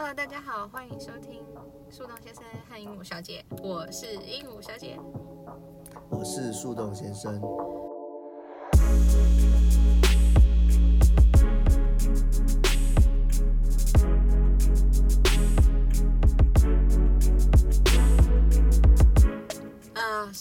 [0.00, 1.44] Hello，大家好，欢迎收听
[1.90, 4.96] 树洞先生和鹦鹉小姐，我是鹦鹉小姐，
[6.08, 7.42] 我是树洞先生。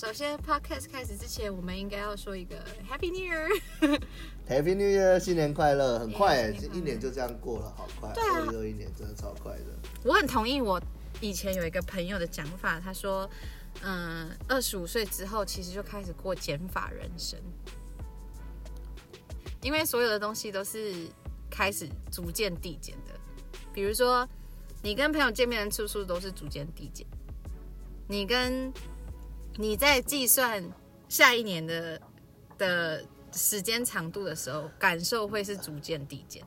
[0.07, 2.55] 首先 Podcast 开始之前，我们应该要说一个
[2.89, 3.61] Happy New Year。
[4.47, 5.99] Happy New Year，新年快乐！
[5.99, 8.13] 很快一年就这样过了，好快。
[8.13, 9.65] 对啊，又一年真的超快的。
[10.05, 10.81] 我很同意我
[11.19, 13.29] 以前有一个朋友的讲法，他说，
[13.81, 17.37] 嗯，二十五岁之后其实就开始过减法人生，
[19.61, 20.93] 因为所有的东西都是
[21.49, 23.19] 开始逐渐递减的。
[23.73, 24.25] 比如说，
[24.81, 27.05] 你跟朋友见面的次数都是逐渐递减，
[28.07, 28.71] 你跟
[29.57, 30.63] 你在计算
[31.09, 32.01] 下一年的
[32.57, 33.05] 的。
[33.33, 36.41] 时间长度的时候，感受会是逐渐递减。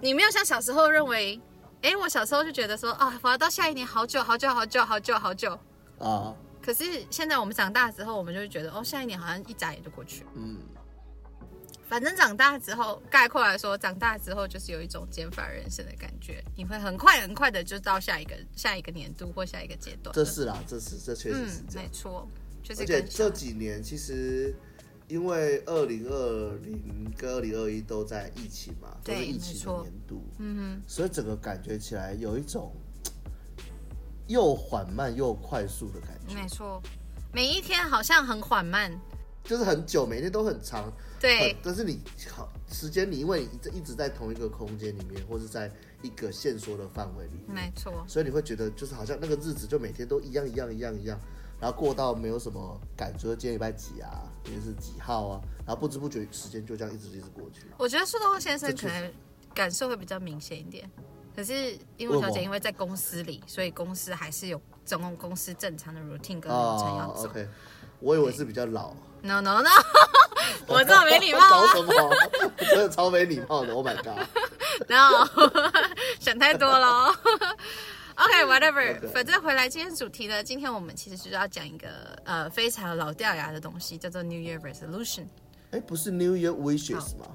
[0.00, 1.40] 你没有像小时候认为，
[1.80, 5.58] 哎，我小时候就觉得说，啊，我要到下一年好久好久好久好久好久
[5.98, 6.36] 啊。
[6.62, 10.30] 可是现在我们长大之后，我们就会觉得，哦，下一年好像一眨眼就过去了。
[10.34, 10.58] 嗯。
[11.88, 20.14] 反正长大之后，概括来说，长大之后就是有一种减法人生的感觉，你会很快很快的就到下一个下一个年度或下一个阶段。
[20.14, 21.86] 这是啦，这是这确实是这样。
[21.86, 22.28] 嗯，没错，
[22.66, 22.82] 就是。
[22.82, 24.54] 而且这几年其实。
[25.08, 32.74] 因为二零二零跟二零二一都在疫情嘛，都是疫情的年度，嗯哼，所以整个感觉起来有一种
[34.26, 36.34] 又缓慢又快速的感觉。
[36.34, 36.82] 没错，
[37.32, 39.00] 每一天好像很缓慢，
[39.44, 41.56] 就是很久，每天都很长，对。
[41.62, 45.70] 但是你好时间，你因为你一直在同一个空间里面，或是在
[46.02, 51.16] 一个限缩的范围里面，没错，所以你会觉得就是好像那个日子就每天都一样一样一样一样。
[51.60, 54.22] 然后过到没有什么感觉，今天礼拜几啊？
[54.44, 55.40] 今天是几号啊？
[55.66, 57.62] 然后不知不觉时间就这样一直一直过去。
[57.76, 59.12] 我觉得树洞先生可能
[59.54, 60.88] 感受会比较明显一点，
[61.34, 67.22] 可是因为小姐因为在公司里，所以公司还是有整个公司正常的 routine 跟流程要走。
[67.22, 67.48] Oh, OK，
[68.00, 68.94] 我以为是比较老。
[69.22, 69.70] No No No，
[70.68, 71.48] 我这么没礼貌啊？
[71.50, 71.92] 搞什么？
[72.58, 73.72] 真的超没礼貌的。
[73.72, 74.24] Oh my god！
[74.86, 75.26] 然后
[76.20, 77.12] 想太多了。
[78.16, 85.26] OK，whatever，okay, 反正回来今天主题呢，今天我们其实就是要讲一个呃非常老掉牙的东西，叫做 New Year Resolution。
[85.72, 87.26] 哎，不是 New Year Wishes 吗？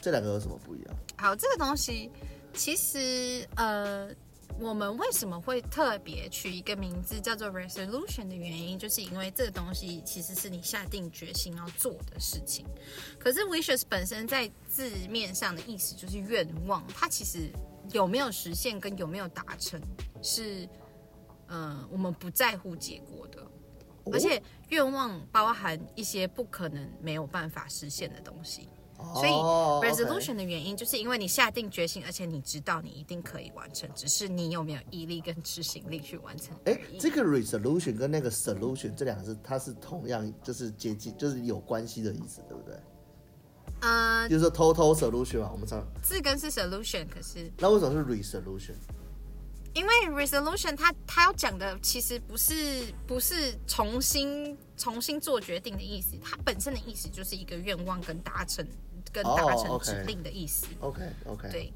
[0.00, 0.96] 这两个有什么不一样？
[1.16, 2.08] 好，这个东西
[2.54, 4.08] 其实呃，
[4.60, 12.64] 我们为什么会特别取一个名字叫做 Resolution 的原因，就是因为这个东西其实是你下定决心要做的事情。
[13.18, 17.50] 可是 Wishes 本身在字面上的意思就是愿望，它其实。
[17.92, 19.80] 有没有实现跟有没有达成
[20.22, 20.64] 是，
[21.48, 23.46] 嗯、呃，我们不在乎结果的，
[24.12, 28.68] 而且愿望包含一些不可能没有办法实现的东西，
[29.14, 36.56] 所以 resolution 的原因就是因为你下定决心，而且你知道你一定可以完成，只是你有没有毅力跟执行力去完成。
[36.64, 42.74] 哎，这个 resolution 跟那个 solution 这两个字，它是同样就是接近，就是有关系的意思，对不对？
[43.80, 48.74] 嗯、uh，就是说 total solution 嘛，我们知道字根是 solution，可是那为什么是 resolution？
[49.74, 49.92] 因为
[50.24, 58.66] resolution 它它要讲的其实不是不是重新重新做决定的意思，它本身的意思就是一个愿望跟达成
[59.12, 60.66] 跟达成指令的意思。
[60.80, 61.72] Oh, OK OK，对。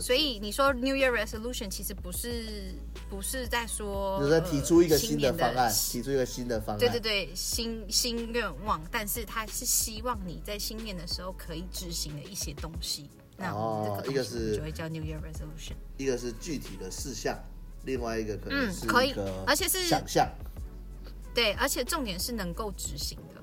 [0.00, 2.74] 所以你说 New Year Resolution 其实不是
[3.10, 6.80] 不是在说，就是在提出一个新的方案，提出一个新的方案。
[6.80, 13.10] 对对对，新新愿望，但是它是希望你在新年的时候可以执行的一些东西。
[13.38, 17.38] 哦，一个是就会叫 New Year Resolution，一个是具体的事项，
[17.84, 19.14] 另外一个可能是嗯可以，
[19.46, 20.28] 而且是想象。
[21.34, 23.40] 对，而且重点是能够执行的。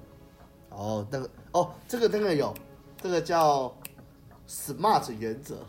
[0.70, 2.54] 哦，那个哦，这个那个有，
[3.02, 3.74] 这个叫。
[4.48, 5.66] SMART 原则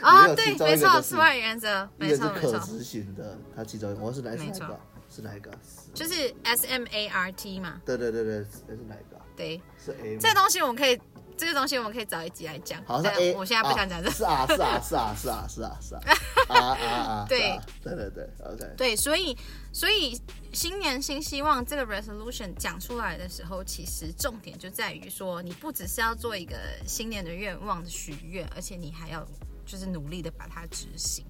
[0.00, 4.80] 啊，对，没错，SMART 原则， 一个是可执行的，它其中我是哪是哪一个？
[5.10, 5.50] 是哪一个？
[5.92, 7.82] 就是 S M A R T 嘛。
[7.84, 9.20] 对对对对，那是哪一个？
[9.34, 10.16] 对，是 A。
[10.16, 10.96] 这东西我们可以，
[11.36, 12.82] 这个东西我们可以找一集来讲。
[12.84, 12.96] 好。
[13.34, 14.10] 我现在不想讲这。
[14.10, 16.00] 是啊，是啊，是啊，是啊，是啊，是啊。
[16.48, 16.86] 啊啊
[17.24, 17.26] 啊！
[17.28, 18.74] 对对对对，OK。
[18.76, 19.36] 对，所以
[19.72, 20.20] 所以
[20.52, 26.56] 新年新希望这个 resolution 讲出来的时候，其实重点就在于说，你不只是要做一个
[26.86, 29.26] 新年的愿望的许愿，而且你还要
[29.64, 31.24] 就是努力的把它执行。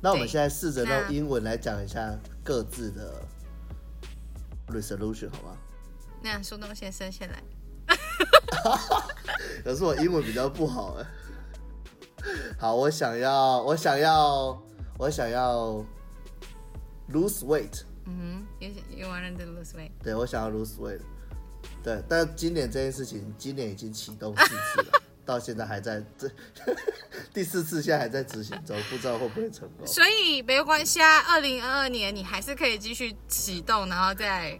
[0.00, 3.22] 那我们现在试着用英文来讲一下各自的
[4.68, 5.56] resolution 好吗？
[6.22, 7.42] 那苏东先生先来。
[9.64, 11.06] 可是我英文比较不好哎。
[12.58, 14.62] 好，我想要，我想要，
[14.98, 15.84] 我想要
[17.12, 17.82] lose weight。
[18.06, 19.90] 嗯哼，you you want to lose weight？
[20.02, 21.00] 对，我想要 lose weight。
[21.82, 26.28] 对，但今年这件事情，今年已经启动四次了，到现在还在这
[27.32, 29.86] 第四次，现在还在执行中，不知道会不会成功。
[29.86, 34.58] 所以没有关系啊，二零二二年你还是可以继续启动，然后再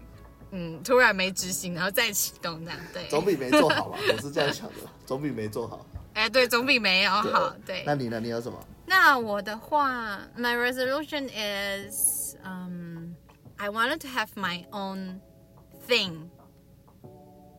[0.51, 3.97] 嗯突然没执行，然后再启动这样，对，总比没做好吧？
[4.11, 5.85] 我是这样想的，总比没做好。
[6.13, 7.53] 哎，对，总比没有好。
[7.65, 8.19] 对，那你呢？
[8.19, 8.57] 你有什么？
[8.85, 13.15] 那我的话，My resolution is um
[13.57, 15.19] I wanted to have my own
[15.87, 16.29] thing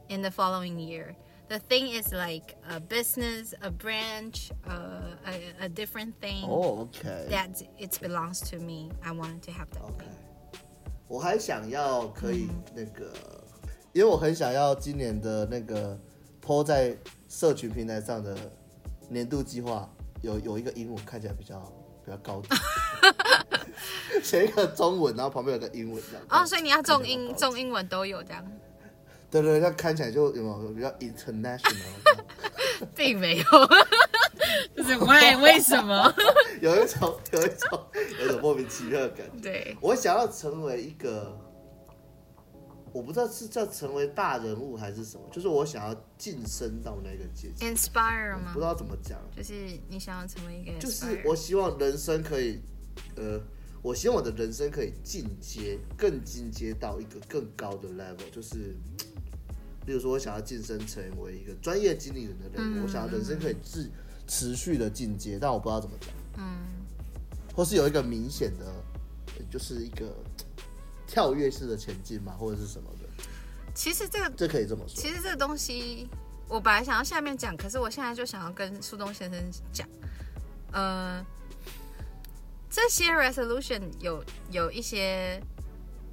[0.09, 1.17] in the following year.
[1.49, 6.45] The thing is like a business, a branch, uh, a a different thing.
[6.45, 7.27] Oh, okay.
[7.29, 8.91] That it belongs to me.
[9.05, 9.83] I wanted to have that.
[9.83, 10.11] Okay.
[11.12, 16.00] 我还想要可以那个，嗯、因为我很想要今年的那个
[16.42, 16.96] po 在
[17.28, 18.34] 社群平台上的
[19.10, 19.90] 年度计划
[20.22, 21.60] 有有一个英文看起来比较
[22.06, 22.48] 比较高级，
[24.24, 26.26] 写一个中文，然后旁边有个英文这样。
[26.30, 28.50] 哦，oh, 所以你要中英中英文都有这样。
[29.30, 31.76] 对对，那看起来就有没有比较 international？
[32.96, 33.44] 并没有，
[34.76, 36.14] 就是为为什么？
[36.62, 37.86] 有一种有一种
[38.20, 39.42] 有一种莫名其妙的感觉。
[39.42, 41.38] 对，我想要成为一个，
[42.94, 47.66] 我不知道是叫成为大人物还是什么，就是我想要晋升到那个阶级。
[47.66, 48.52] Inspire 吗？
[48.54, 49.54] 不知道怎么讲，就是
[49.90, 52.60] 你想要成为一个，就是我希望人生可以，
[53.16, 53.40] 呃，
[53.82, 58.76] 我希望我的人生可以进阶，更进阶到一个更高的 level，就是。
[59.84, 63.90] 比如说，我想要晋升成为一个专业经理人的人，嗯、我想要人生可以持
[64.32, 66.10] 持续的进阶，但我不知道怎么讲。
[66.38, 66.58] 嗯，
[67.54, 68.66] 或是有一个明显的，
[69.50, 70.16] 就是一个
[71.06, 73.26] 跳跃式的前进嘛，或者是什么的。
[73.76, 74.96] 其实这个这可以这么说。
[74.96, 76.08] 其实这个东西，
[76.48, 79.86] 我本来想要下面讲，可是我现在就想要跟苏东先生讲，
[80.72, 81.22] 呃，
[82.70, 85.44] 这些 resolution 有有一些，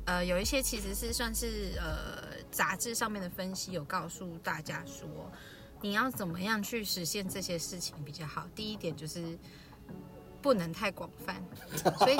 [0.06, 2.26] 呃，有一些其实是算是呃。
[2.50, 5.06] 杂志上面的分析有告诉大家说，
[5.80, 8.46] 你要怎么样去实现这些事情比较好。
[8.54, 9.38] 第一点就是
[10.40, 11.42] 不能太广泛，
[11.98, 12.16] 所以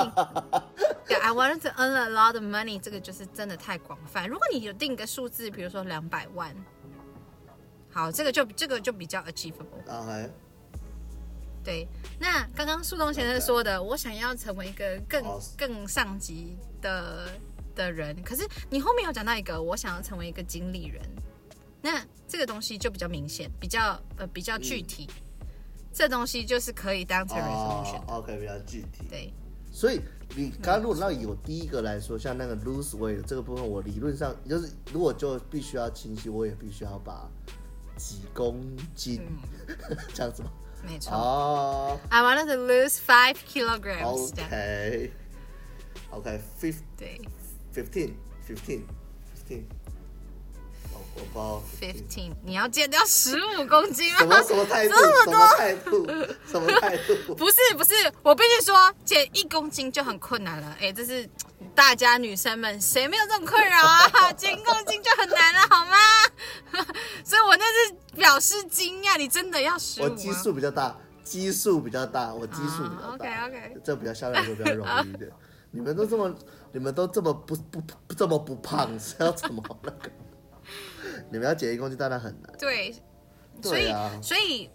[1.07, 4.27] 对， I wanted to earn a lot of money，这个就是真的太广泛。
[4.27, 6.55] 如果你有定个数字，比如说两百万，
[7.91, 9.83] 好，这个就这个就比较 achievable。
[9.85, 10.29] Okay.
[11.63, 11.87] 对，
[12.19, 15.23] 那刚刚树洞先生说的，我想要成为一个更
[15.57, 17.27] 更上级的。
[17.75, 21.01] 的人，可是你后面有讲到一个，我想要成为一个经理人，
[21.81, 25.07] 那这个东西就比较明显，比较呃比较具体，
[25.41, 25.47] 嗯、
[25.93, 28.01] 这东西就是可以当成 resolution。
[28.07, 29.07] OK，比较具体。
[29.09, 29.33] 对，
[29.71, 30.01] 所以
[30.35, 37.29] 你刚刚如果那有第一个来说，像那个 lose weight 这个部分，我理论上就是如果就必须要清晰，我也必须要把
[37.97, 38.61] 几公
[38.95, 39.21] 斤、
[39.67, 39.77] 嗯、
[40.13, 40.51] 这样子吗？
[40.85, 41.13] 没错。
[41.13, 44.31] 哦、oh,，I wanted to lose five kilograms。
[46.11, 46.75] OK，OK，fifty。
[46.95, 47.21] 对。
[47.71, 48.13] Fifteen,
[48.47, 48.81] fifteen,
[49.29, 49.61] fifteen。
[49.78, 49.78] 我
[51.15, 52.31] 我包 fifteen。
[52.43, 54.19] 你要减掉十五公斤吗？
[54.19, 54.95] 什么什么态度？
[55.25, 56.07] 什么态度？
[56.47, 57.15] 什么态度？
[57.35, 60.67] 不是不是，我必须说减一公斤就很困难了。
[60.79, 61.29] 哎、欸，这是
[61.75, 64.31] 大家女生们谁没有这种困扰啊？
[64.33, 65.97] 减一公斤就很难了，好吗？
[67.23, 70.05] 所以我那是表示惊讶，你真的要十五？
[70.05, 73.13] 我基数比较大，基数比较大，我基数比较大。
[73.13, 75.29] OK OK，这比较相对来说比较容易一点。
[75.71, 76.33] 你们都这么。
[76.71, 80.11] 你们都这么不不不这么不胖，是要怎么那个？
[81.31, 82.51] 你们要解一公斤当然很难。
[82.57, 82.93] 对，
[83.61, 84.69] 所以、啊、所以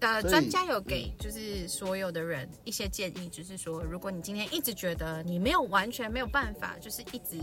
[0.00, 7.38] 呃，专家有给就是所有的人一些建议，就是说，如果你今天一直觉得你没有完全没有办法，就是一直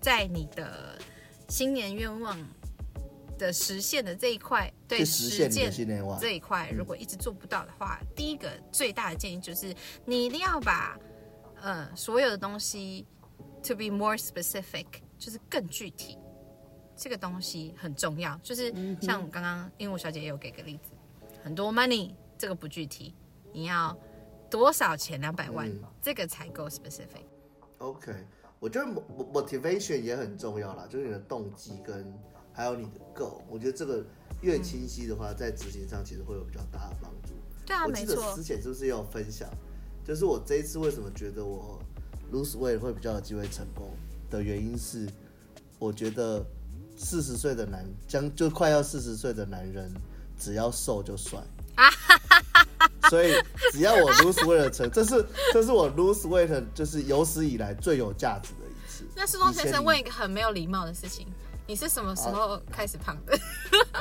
[0.00, 0.98] 在你的
[1.48, 2.38] 新年愿望
[3.38, 9.74] 的实现的这一块，对，实现这一块，如果一直做不到的话，嗯、第一个最大的建议就是
[10.04, 10.98] 你一定要把。
[11.64, 13.06] 呃，所有的东西
[13.62, 14.84] ，to be more specific，
[15.16, 16.18] 就是更具体，
[16.96, 18.38] 这个东西很重要。
[18.42, 20.90] 就是像刚刚鹦鹉小姐也有给个例子，
[21.42, 23.14] 很多 money 这个不具体，
[23.52, 23.96] 你要
[24.50, 25.20] 多少钱？
[25.20, 27.24] 两百万，嗯、这个才够 specific。
[27.78, 28.12] OK，
[28.60, 28.90] 我觉得
[29.32, 32.12] motivation 也很重要啦，就是你的动机跟
[32.52, 34.04] 还有你的 goal，我觉得这个
[34.40, 37.34] 越清晰的话，嗯、在执行上其实会有比较大的帮助。
[37.66, 38.16] 对啊，没错。
[38.16, 39.48] 我记得之前是不是也有分享？
[40.04, 41.80] 就是我这一次为什么觉得我
[42.32, 43.90] lose weight 会比较有机会成功
[44.28, 45.08] 的原因是，
[45.78, 46.44] 我觉得
[47.02, 49.92] 四十岁的男将就快要四十岁的男人，
[50.38, 51.40] 只要瘦就帅。
[53.10, 53.34] 所以
[53.72, 59.04] 只要我 lose weight 成，这是这是我 lose weight 就是有史以来最有价值的一次。
[59.16, 61.26] 那苏东先生问一个很没有礼貌的事情，
[61.66, 63.36] 你是什么时候开始胖的？
[63.92, 64.00] 啊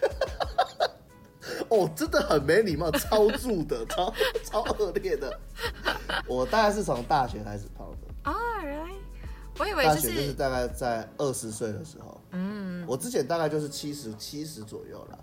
[1.68, 4.12] 哦，真的很没礼貌，超住的，超
[4.42, 5.38] 超恶劣的。
[6.26, 8.30] 我大概是从大学开始胖的。
[8.30, 8.96] 啊， really？
[9.58, 12.20] 我以为就是大概在二十岁的时候。
[12.32, 12.84] 嗯。
[12.86, 15.18] 我之前大概就是七十七十左右了。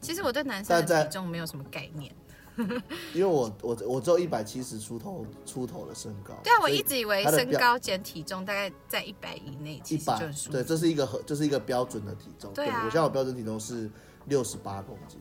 [0.00, 2.14] 其实我对男生的体重没有什么概念，
[3.12, 6.34] 因为我我我只有一百七十出头出头的身高。
[6.44, 10.16] 对啊，我一直以为身高减体重大概在一百以内，一百
[10.52, 12.52] 对，这是一个很这是一个标准的体重。
[12.52, 13.90] 对啊，对我现在我标准体重是
[14.26, 15.18] 六十八公斤。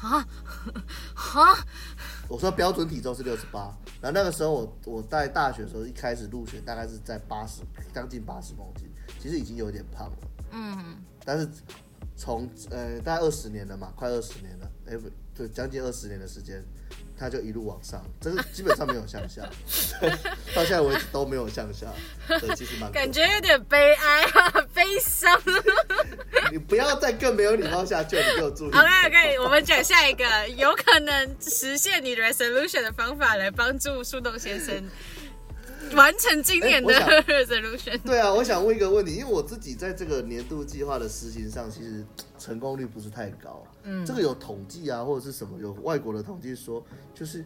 [0.00, 0.26] 啊
[1.14, 1.66] 啊！
[2.28, 7.62] 我说标准体重是六十八，然后那个时候我我在大学的时候一开始入学大概是在八十，
[7.94, 8.88] 将近八十公斤，
[9.18, 10.16] 其实已经有点胖了。
[10.52, 11.48] 嗯，但是
[12.16, 16.64] 从呃大概二十年了嘛，快二十年了，哎不对，将近二十年的时间。
[17.18, 19.42] 他就一路往上，这个基本上没有向下，
[20.54, 21.86] 到现在为止都没有向下，
[22.28, 25.40] 对，其实蛮感觉有点悲哀啊，悲伤。
[26.52, 28.68] 你不要再更没有礼貌下去，你给我注意。
[28.68, 30.24] OK OK，我们讲下一个
[30.56, 34.82] 有可能实现你 resolution 的方法，来帮助树洞先生。
[35.94, 36.92] 完成今年的
[37.24, 37.98] resolution。
[38.02, 42.04] 对啊，我想问一个问题，因为我自己在这个年度计划的实行上，其实
[42.38, 43.64] 成功率不是太高。
[43.84, 45.58] 嗯，这个有统计啊，或者是什么？
[45.60, 47.44] 有外国的统计说，就是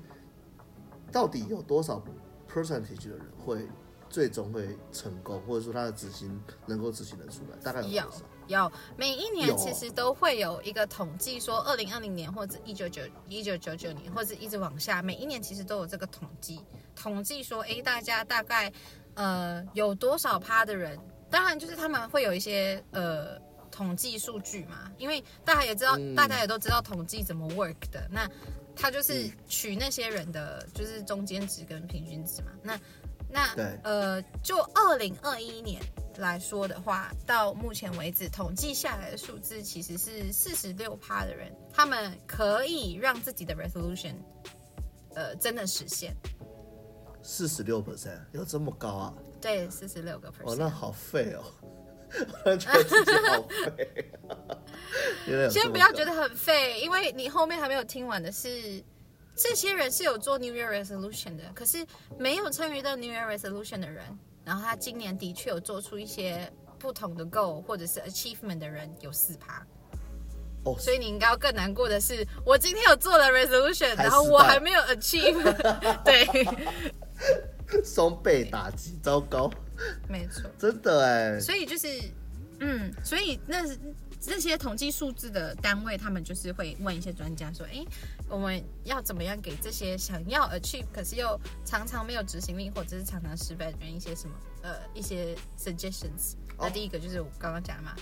[1.12, 2.02] 到底有多少
[2.50, 3.66] percentage 的人会
[4.08, 7.58] 最终会成功，或者说他的执行能够执行得出来？
[7.62, 8.22] 大概有多少？
[8.50, 16.60] 有，每一年其实都会有一个统计，说二零二零年或者一九九一九九九年，或者一直往下，每一年其实都有这个统计。
[16.94, 18.70] 统计说，哎，大家大概
[19.14, 20.98] 呃有多少趴的人？
[21.30, 23.38] 当然就是他们会有一些呃
[23.70, 28.06] 统计数据嘛，因为大家也知道，嗯、大家也都知道统计怎么 work 的。
[28.10, 28.28] 那
[28.74, 32.50] 他就是取那些人的就是中间值跟平均值嘛。
[32.62, 32.80] 那
[33.30, 35.80] 那对呃，就二零二一年
[36.20, 44.14] 来说的话，到目前为止统计下来的数字其实是四十六趴的人，他们可以让自己的 resolution
[45.14, 46.14] 呃真的实现。
[47.22, 49.14] 四十六 percent 有这么高啊？
[49.40, 50.52] 对，四十六个 percent。
[50.52, 51.42] 哦，那好废哦，
[52.46, 54.12] 我觉得自己好废。
[55.50, 58.82] 先不要觉得很废，因为你后面还没有听完的是，
[59.36, 61.86] 这些人是有做 New Year Resolution 的，可是
[62.18, 64.18] 没有参与到 New Year Resolution 的人，
[64.50, 69.64] 然后他今年的确有做出一些不同的 goal 或者是 achievement 的人有四趴。
[70.64, 75.40] 哦，所以你应该要更难过的是，我今天有做了 resolution，然后我还没有 achieve，
[76.02, 76.26] 对。
[77.86, 79.48] 双倍打击，糟糕。
[80.08, 81.38] 没错，真的哎。
[81.38, 81.86] 所以就是，
[82.58, 83.64] 嗯，所以那
[84.26, 87.84] 那些统计数字的单位，他们就是会问一些专家说，哎，
[88.28, 96.34] 我们要怎么样给这些想要 achieve，可是又常常没有执行力，或者是常常失败的人一些什么呃一些 suggestions。
[96.58, 97.96] 那第一个就是我刚刚讲的嘛，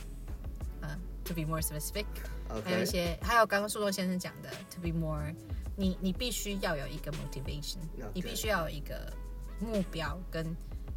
[0.81, 2.63] 呃，to be more specific，Okay.
[2.65, 5.35] 还有一些，还有刚刚树洞先生讲的 to be more。
[5.81, 7.77] 你你必须要有一个 motivation，
[8.13, 9.13] 你必须要有一个
[9.61, 10.45] 目标跟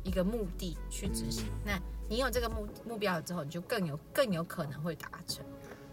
[0.04, 1.46] 一个目的去执行。
[1.46, 5.46] 嗯、那你有这个目目标了之后，你就更有更有可能会达成。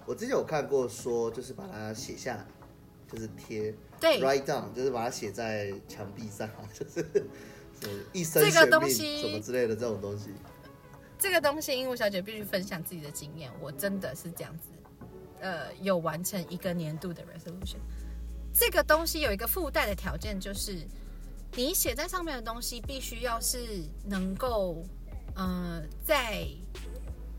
[0.06, 2.46] 我之前有看过说，就是把它写下来，
[3.12, 7.04] 就是贴，对，write down，就是把它写在墙壁上， 就是
[8.12, 10.30] 一生这个东西什么之类的这种东西。
[11.18, 14.70] 这个东西，鹦鹉小姐必须分享自己的经验，我真的是这样子，
[15.40, 17.78] 呃，有完成一个年度的 resolution。
[18.54, 20.78] 这个东西有一个附带的条件，就是
[21.58, 24.84] 你写在上面的东西必须要是能够，
[25.34, 26.46] 呃，在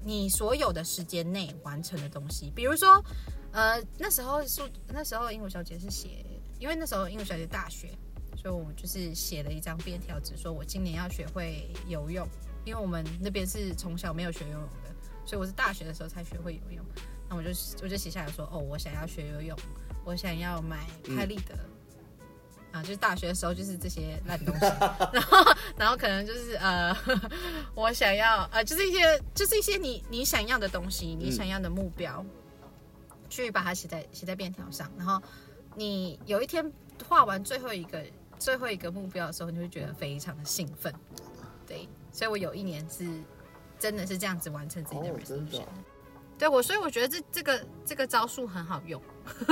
[0.03, 2.51] 你所有的时间内完成的东西。
[2.53, 3.01] 比如说，
[3.53, 6.25] 呃，那时候是那时候鹦鹉小姐是写，
[6.59, 7.97] 因为那时候鹦鹉小姐大学，
[8.35, 12.27] 所以我就是写了一张便条纸，说我今年要学会游泳，
[12.65, 14.93] 因为我们那边是从小没有学游泳的，
[15.25, 16.85] 所以我是大学的时候才学会游泳。
[17.29, 19.57] 那我就我就写下来说，哦，我想要学游泳。
[20.03, 20.85] 我想要买
[21.15, 21.69] 拍立得，嗯、
[22.71, 24.65] 啊，就是大学的时候就是这些烂东西，
[25.11, 26.95] 然后然后可能就是呃，
[27.73, 35.21] 我想要呃，就是一些就是一些你你想要的东西，你想要的目标，嗯、去把它写在写在便条上，然后
[35.75, 36.71] 你有一天
[37.07, 38.03] 画完最后一个
[38.37, 40.93] 最后一个目标的时候，你会觉得非常的兴奋，
[41.65, 43.07] 对，所以我有一年是
[43.79, 45.61] 真的是这样子完成自己的 resolution。
[45.63, 45.67] 哦
[46.39, 49.01] 对我，所以我觉得这这个这个招数很好用，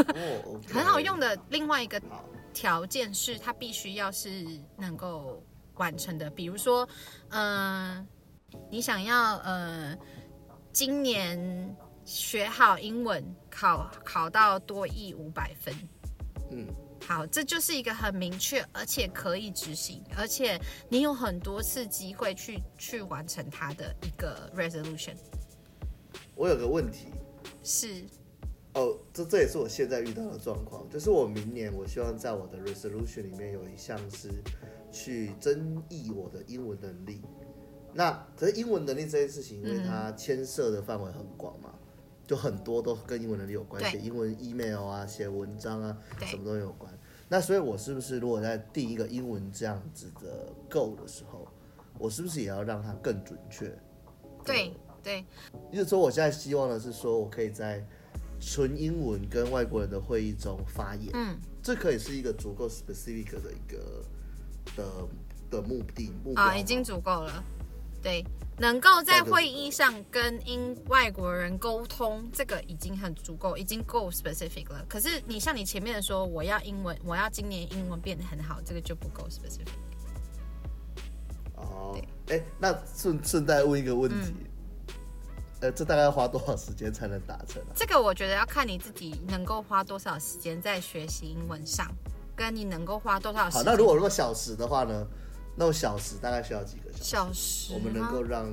[0.71, 1.37] 很好用的。
[1.49, 2.01] 另外一个
[2.57, 4.43] 条件是，它必须要是
[4.79, 5.43] 能够
[5.75, 6.27] 完成的。
[6.27, 6.89] 比如说，
[7.29, 8.07] 嗯、呃，
[8.71, 9.95] 你想要呃，
[10.71, 11.37] 今年
[12.03, 15.71] 学好英文，考考到多亿五百分。
[16.49, 16.65] 嗯，
[17.05, 20.59] 好，这就是一个很明确，而且可以执行，而且
[20.89, 25.15] 你有很多次机会去去完成它的一个 resolution。
[26.33, 27.09] 我有个问题，
[27.63, 28.03] 是，
[28.73, 34.29] 哦，这这也是我现在遇到的状况，就是我明年我希望在我的 resolution 里面有一项是
[34.91, 37.21] 去增益我的英文能力。
[37.93, 41.73] 那可是英文能力这件事情，因为它牵涉的范围很广嘛，
[42.27, 46.93] 就很多都跟英文能力有关，写英文 email 啊，写文章啊，什么都有关。
[47.29, 51.47] 那所以，我是不是如果在定一个英文这样子的 goal 的时候，
[51.97, 53.75] 我是不是也要让它更准确？
[54.45, 55.25] 对对。
[55.71, 57.85] 就是说，我现在希望的是说，我可以在
[58.39, 61.09] 纯英文跟外国人的会议中发言。
[61.13, 64.03] 嗯，这可以是一个足够 specific 的一个
[64.75, 65.07] 的
[65.49, 67.43] 的目的目标啊，已经足够了。
[68.01, 68.23] 对，
[68.57, 74.85] 能够在会议上跟英外国人沟通，这个已经很足够，已经够 specific 了。
[74.87, 79.67] 可是你像你前面说，我要英文，我要今年英文变得很好，这个就不够 specific。
[81.55, 84.45] 哦，哎，那顺顺带问一个问题，嗯、
[85.61, 87.73] 呃，这大概要花多少时间才能达成啊？
[87.75, 91.87] 这个我觉得要看你自己能够花多少时间在学习英文上，
[92.35, 93.63] 跟你能够花多少时间。
[93.65, 95.07] 好，那如果如果小时的话呢？
[95.59, 97.03] 那我小时大概需要几个小时？
[97.03, 98.45] 小时，我们能够让，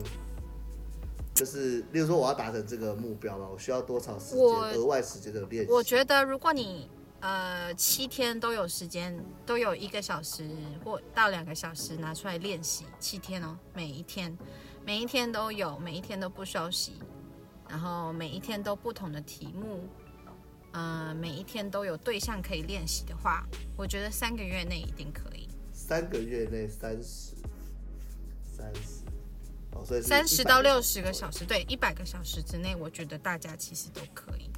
[1.34, 4.40] 就是，例如说我要达成这个目标了，我需要多少时间？
[4.40, 5.70] 额外时间的练习？
[5.70, 6.88] 我觉得，如果你
[7.20, 10.48] 呃七天都有时间，都有一个小时
[10.82, 14.34] 或到两个小时拿出来练习，七天哦，每一天，
[14.84, 16.92] 每一天都有，每一天都不休息，
[17.68, 19.88] 然后每一天都不同的题目，
[20.72, 23.46] 呃，每一天都有对象可以练习的话，
[23.78, 25.48] 我觉得三个月内一定可以。
[25.72, 27.34] 三个月内三十，
[28.42, 29.04] 三十，
[29.72, 34.50] 哦，所以三十到六十个小时，对，一百个小时之内，我觉得大家其实都可以。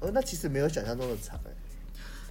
[0.00, 1.47] 哦，那其实没有想象中的长哎。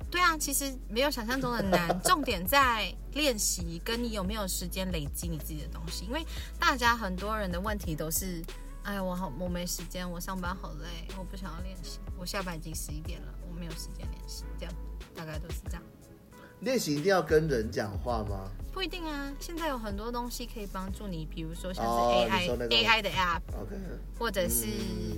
[0.09, 6.05] 对啊，其实没有想象中的难， 重点在练习，跟你有没有时间累积你自己的东西。
[6.05, 6.25] 因为
[6.59, 8.41] 大家很多人的问题都是，
[8.83, 14.73] 哎，我好，我没时间，我上班好累，我不想要练习，我下班已经十一点了，我没有时间练习，这样
[15.13, 15.83] 大概都是这样。
[16.61, 18.49] 练习一定要跟人讲话吗？
[18.73, 23.75] 不一定啊，现在有很多东西可以帮助你，比如说像是 AI、oh, AI 的 App，OK，
[24.17, 25.17] 或者是、嗯、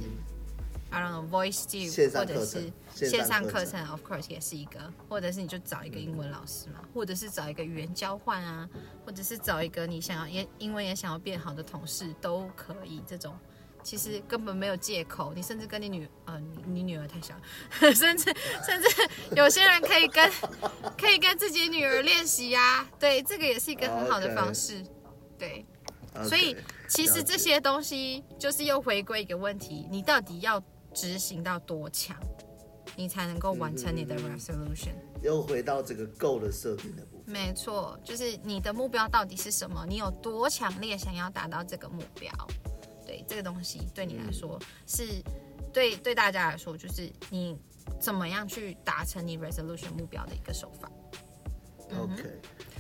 [0.92, 8.68] I don't know Voice Dude，或者是线上课程，Of course 也是一个，或者是你就找一个英文老师嘛，嗯、或者是找一个语言交换啊，
[9.06, 13.38] 或者是找一个你想要也英文也想要变好的同事都可以这种。
[13.82, 17.34] 其实根本没有借口，你甚至跟你女呃，你你女儿太小，
[17.80, 18.26] 甚至
[18.66, 20.30] 甚至有些人可以跟
[20.98, 24.88] 可以跟自己女儿练习呀，对，这个也是一个很好的方式，okay.
[25.40, 25.66] 对
[26.14, 26.24] ，okay.
[26.28, 26.58] 所以
[26.90, 30.62] 其实这些东西就是又回归一个问题，你到底要
[31.00, 32.18] 执行到多强，
[32.98, 34.92] 你才能够完成你的 resolution？
[35.22, 39.86] 又回到这个 goal 的设定的部分，没错，就是你的目标到底是什么？
[39.88, 42.30] 你有多强烈想要达到这个目标？
[43.06, 45.06] 对这个东西对你来说是，
[45.72, 47.58] 对对大家来说就是你
[47.98, 50.92] 怎么样去达成你 resolution 目标的一个手法。
[51.98, 52.24] OK，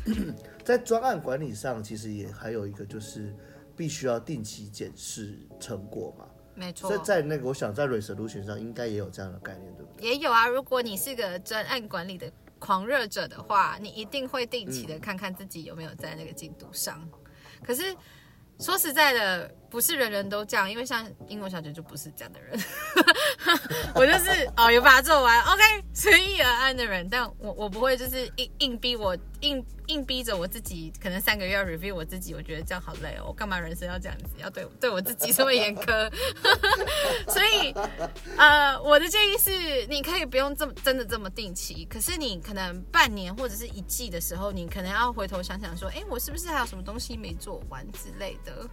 [0.08, 3.34] 嗯， 在专案管理上，其实也还有一个就是
[3.77, 6.25] 必须要定期检视成果嘛。
[6.60, 6.89] 没错。
[6.89, 10.10] 所以在那个，我想在 resolution 上应该也有这样的概念，对不对？
[10.10, 10.45] 也有啊。
[10.45, 17.00] 如果你是个专案管理的狂热者的话，你一定会定期的看看自己有没有在那个进度上。
[17.02, 17.19] 嗯，
[17.65, 17.95] 可是。
[18.62, 22.60] 说实在的，不是人人都这样，因为像英文小姐就不是这样的人。
[23.95, 25.62] 我就是哦，有把它做完，OK，
[25.93, 27.08] 随遇而安的人。
[27.10, 33.25] 但我我不会就是硬硬逼我硬硬逼着我自己，可能三个月要 review 我自己，我觉得这样好累哦。
[33.27, 36.12] 我干嘛人生要这样子，要对对我自己这么严苛？
[37.27, 37.73] 所以
[38.38, 48.67] 呃，我的建议是，你可以不用这么真的这么定期，可是你可能半年或者是一季的时候，你可能要回头想想说，哎，我是不是还有什么东西没做完之类的。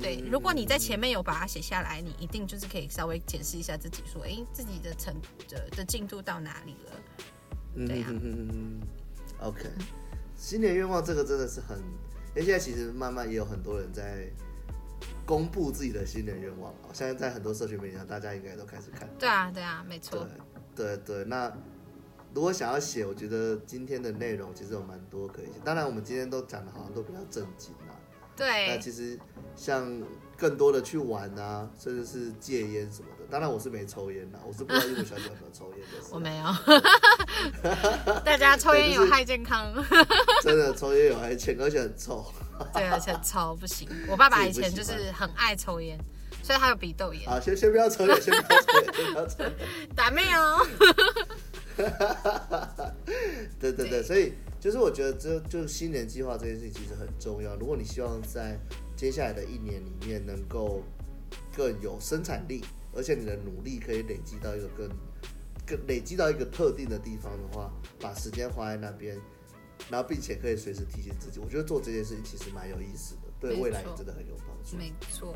[0.00, 5.14] 对，如果你在前面有把它写下来，你一定就是可以稍微检视一下自己，说，哎，自己的成
[5.48, 7.86] 的的进度到哪里了？
[7.86, 8.12] 对呀、啊。
[8.12, 8.80] 嗯
[9.40, 9.68] ，OK。
[10.36, 14.28] 新年愿望这个真的是很，因为现在其实慢慢也有很多人在
[15.24, 19.08] 公布自己的新年愿望，现在在很多社群媒体上，大家应该都开始看。
[19.18, 20.26] 对啊，对啊，没错。
[20.74, 21.50] 对对对，那
[22.34, 25.52] 如果想要写，我觉得今天的内容其实有蛮多可以写。
[25.64, 27.96] 当然，我们今天都讲的好像都比较正经啊。
[28.36, 29.18] 对，那其实
[29.56, 30.02] 像
[30.36, 33.24] 更多的去玩啊，甚至是戒烟什么的。
[33.30, 35.96] 当然我是没抽烟的，我是不知道英文小姐有没有抽烟的。
[36.12, 36.44] 我没有。
[38.24, 39.72] 大家抽烟有害健康。
[40.42, 42.24] 真的抽烟有害健康，而且很臭。
[42.72, 43.88] 对，而且臭不行。
[44.08, 45.98] 我爸爸以前就是很爱抽烟，
[46.42, 47.28] 所以他有鼻窦炎。
[47.28, 49.52] 啊，先先不要抽烟，先不要抽烟，先不要抽烟。
[49.96, 50.66] 打妹哦。
[53.58, 54.34] 对对对，所以。
[54.66, 57.54] 就是我觉得这就是新年计划这件事情其实很重要。
[57.54, 58.58] 如果你希望在
[58.96, 60.82] 接下来的一年里面能够
[61.56, 64.88] 更有生产力，而且你的努力可以累积到一个更
[65.64, 69.16] 更累积到一个特定的地方的话，把时间花在那边，
[69.88, 74.76] 然后并且可以随时提醒自己，我觉得做这件事情其实蛮有意思的，对未来也真的很有帮助。
[74.76, 75.32] 没错。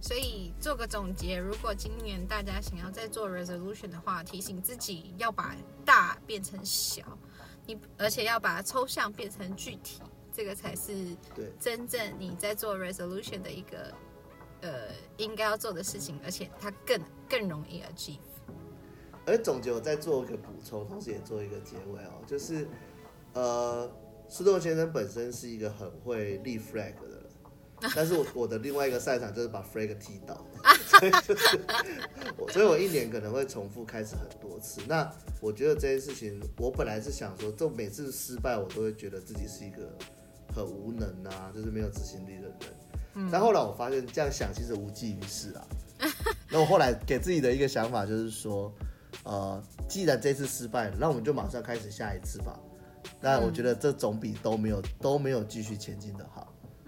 [0.00, 7.02] 所以做个总结，如果今年大家想要再做 resolution 的话，提醒自己要把大变成小，
[7.66, 10.00] 你而且要把抽象变成具体，
[10.32, 10.92] 这个才是
[11.34, 13.92] 对真正你在做 resolution 的一个
[14.62, 14.70] 呃
[15.16, 18.18] 应该要做的事情，而且它更更容易 achieve。
[19.26, 22.68] 而总结，我再做一个补充，同时也做一个结尾哦，就是
[23.32, 23.90] 呃，
[24.28, 27.15] 苏东先生本身是一个很会立 flag 的。
[27.94, 30.44] 但是我我的另外一个赛场就是把 f r a g 踢倒，
[30.86, 31.60] 所以就是
[32.38, 34.80] 我，所以我一年可能会重复开始很多次。
[34.88, 35.10] 那
[35.40, 39.92] 我觉得这件事情，我本来是想说，就每次失败，我都会觉得自己是一个
[40.54, 42.58] 很无能啊，就是没有执行力的人。
[43.14, 43.28] 嗯。
[43.30, 45.66] 但后来我发现这样想其实无济于事啊。
[46.50, 48.72] 那我后来给自己的一个想法就是说，
[49.24, 52.58] 呃，既然这次失败了，那我们就马上开始下一次吧。
[53.20, 56.45] 那我觉得这总比都没有都没有继续前进的好。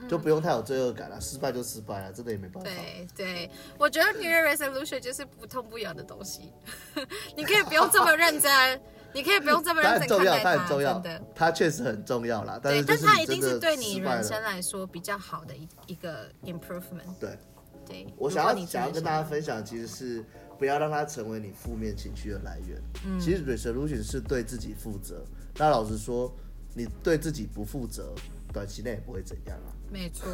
[0.09, 2.71] 就不用太有罪恶感了，失败就失败了，真的也没办法。
[2.71, 6.53] 对对，我觉得 New Year Resolution 就是不痛不痒的东西，
[7.37, 8.81] 你可以不用这么认真，
[9.13, 10.55] 你可以不用这么认真看待它。
[10.55, 12.59] 它很重要，它很重要，真的，它确实很重要啦。
[12.63, 17.15] 但是，但它一定是对你人生来说比较好的一一个 improvement。
[17.21, 17.39] 对
[17.87, 20.25] 对，我想要想要跟大家分享，其实是
[20.59, 22.81] 不要让它成为你负面情绪的来源。
[23.07, 25.25] 嗯，其实 Resolution 是对自己负责。
[25.57, 26.33] 那老实说，
[26.75, 28.15] 你对自己不负责，
[28.53, 29.73] 短期内也不会怎样啊。
[29.91, 30.27] 没错，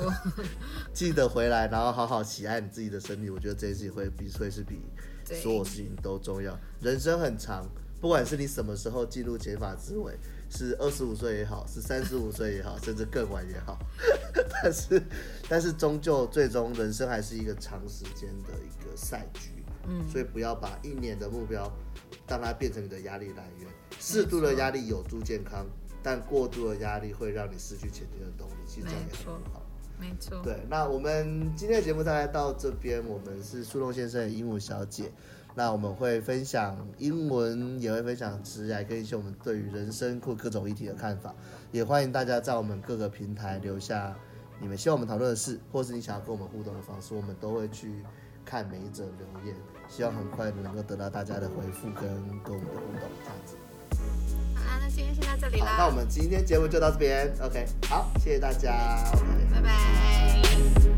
[0.92, 3.30] 记得回来，然后好好喜爱你自己的身体。
[3.30, 4.80] 我觉得这件事情会比会是比
[5.40, 6.58] 所有事情都重要。
[6.80, 7.64] 人生很长，
[8.00, 10.12] 不管是你什么时候进入减法思维，
[10.50, 13.78] 是二十五岁也好，是三十五岁也好，甚至更晚也好，
[14.50, 15.02] 但是
[15.48, 19.50] 但是终究最终人生还是一个长时间的一个赛局。
[19.86, 21.70] 嗯，所以不要把一年的目标
[22.26, 23.68] 让它变成你的压力来源。
[24.00, 25.66] 适度的压力有助健康。
[26.04, 29.62] 但过度的压力会让你失去前进的动力，其实这样也很不好。
[29.98, 30.40] 没错。
[30.42, 35.10] 对，那我们今天的节目大概到这边，我们是树洞先生的鹦鹉小姐。
[35.56, 41.32] 那我们会分享英文，也会分享职涯，跟一些我们对于人生或各种议题的看法。
[41.70, 44.14] 也欢迎大家在我们各个平台留下
[44.60, 48.02] 你们希望我们讨论的事，或是你想要跟我们互动的方式，我们都会去
[48.44, 49.56] 看每一则留言。
[49.88, 52.02] 希望很快能够得到大家的回复跟
[52.42, 53.56] 跟我们的互动，这样子。
[54.84, 60.93] 那今天先到这里，好，那我们今天节目就到这边，OK，好，谢谢大家，OK，拜拜。